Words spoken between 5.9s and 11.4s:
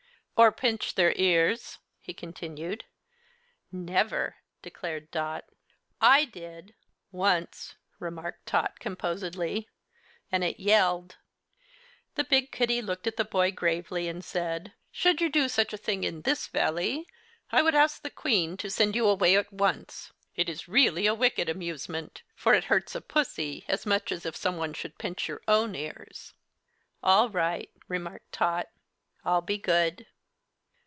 "I did once," remarked Tot, composedly. "An' it yelled."